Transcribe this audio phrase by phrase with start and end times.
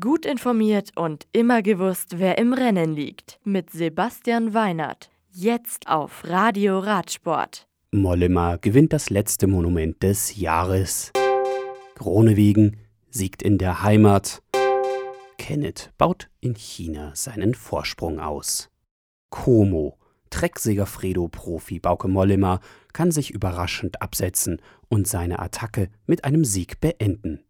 [0.00, 3.38] Gut informiert und immer gewusst, wer im Rennen liegt.
[3.44, 5.10] Mit Sebastian Weinert.
[5.30, 7.68] Jetzt auf Radio Radsport.
[7.90, 11.12] Mollema gewinnt das letzte Monument des Jahres.
[11.96, 12.78] Gronewegen
[13.10, 14.42] siegt in der Heimat.
[15.36, 18.70] Kenneth baut in China seinen Vorsprung aus.
[19.28, 19.98] Como,
[20.30, 22.60] Trecksäger Fredo Profi Bauke Mollema,
[22.94, 27.44] kann sich überraschend absetzen und seine Attacke mit einem Sieg beenden.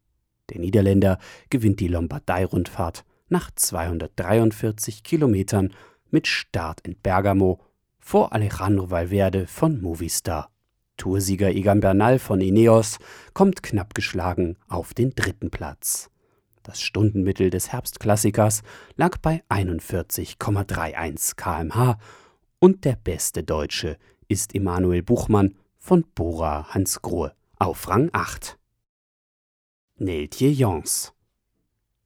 [0.51, 1.19] Der Niederländer
[1.51, 5.73] gewinnt die Lombardei-Rundfahrt nach 243 Kilometern
[6.11, 7.61] mit Start in Bergamo
[7.99, 10.51] vor Alejandro Valverde von Movistar.
[10.97, 12.99] Toursieger Egan Bernal von Ineos
[13.33, 16.11] kommt knapp geschlagen auf den dritten Platz.
[16.63, 18.63] Das Stundenmittel des Herbstklassikers
[18.97, 21.99] lag bei 41,31 kmh
[22.59, 28.57] und der beste Deutsche ist Emanuel Buchmann von Bora Hansgrohe auf Rang 8.
[29.97, 31.13] Neltje Jons.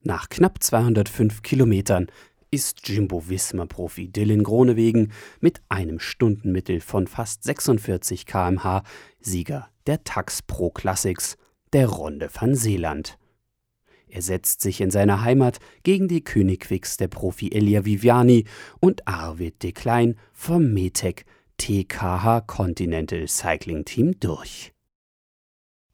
[0.03, 2.05] Nach knapp 205 Kilometern
[2.51, 8.83] ist Jimbo-Visma-Profi Dylan Gronewegen mit einem Stundenmittel von fast 46 km/h
[9.19, 11.35] Sieger der Tax Pro Classics
[11.73, 13.17] der Ronde van Zeeland.
[14.07, 18.45] Er setzt sich in seiner Heimat gegen die Königwix der Profi Elia Viviani
[18.79, 21.25] und Arvid de Klein vom Metec
[21.57, 24.73] TKH Continental Cycling Team durch.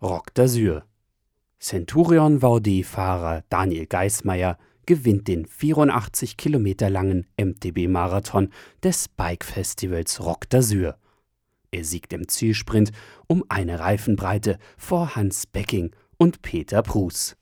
[0.01, 0.83] Rock d'Azur
[1.65, 8.49] Centurion VD-Fahrer Daniel Geismeier gewinnt den 84 Kilometer langen MTB-Marathon
[8.83, 10.93] des Bike-Festivals Rock d'Azur.
[11.71, 12.91] Er siegt im Zielsprint
[13.25, 17.35] um eine Reifenbreite vor Hans Becking und Peter Prus.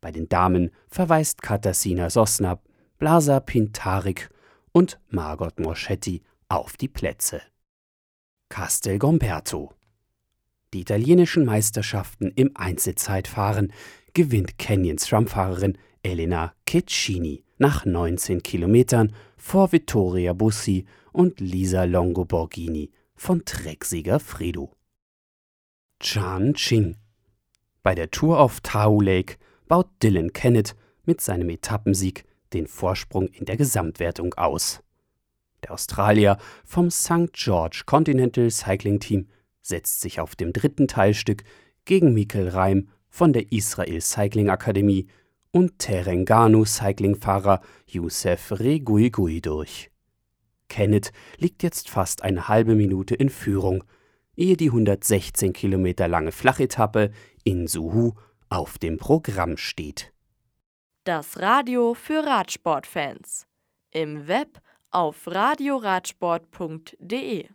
[0.00, 2.62] Bei den Damen verweist Katarzyna Sosna,
[2.96, 4.30] Blasa Pintarik
[4.72, 7.42] und Margot Moschetti auf die Plätze.
[8.48, 9.74] Castel Gomberto
[10.72, 13.72] die italienischen Meisterschaften im Einzelzeitfahren
[14.14, 22.90] gewinnt Canyons Rumfahrerin Elena Ceccini nach 19 Kilometern vor Vittoria Bussi und Lisa Longo Borghini
[23.14, 24.72] von Trecksieger Fredo.
[26.00, 26.96] Chan Ching
[27.82, 29.36] Bei der Tour auf Tau Lake
[29.68, 34.80] baut Dylan Kennett mit seinem Etappensieg den Vorsprung in der Gesamtwertung aus.
[35.62, 37.32] Der Australier vom St.
[37.32, 39.28] George Continental Cycling Team
[39.62, 41.44] setzt sich auf dem dritten Teilstück
[41.84, 45.08] gegen Mikel Reim von der Israel Cycling Akademie
[45.50, 49.90] und Terenganu Cyclingfahrer Youssef Reguigui durch.
[50.68, 53.84] Kenneth liegt jetzt fast eine halbe Minute in Führung,
[54.36, 57.10] ehe die 116 Kilometer lange Flachetappe
[57.44, 58.12] in Suhu
[58.48, 60.12] auf dem Programm steht.
[61.04, 63.46] Das Radio für Radsportfans.
[63.90, 64.60] Im Web
[64.90, 67.48] auf radioradsport.de